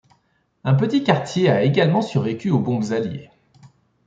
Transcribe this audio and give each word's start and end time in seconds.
Un 0.63 0.73
petit 0.73 1.03
quartier 1.03 1.51
a 1.51 1.61
également 1.61 2.01
survécu 2.01 2.49
aux 2.49 2.57
bombes 2.57 2.91
alliées. 2.91 3.29